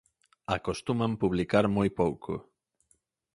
Acostuman 0.57 1.13
publicar 1.21 1.65
moi 1.75 1.89
pouco. 1.99 2.33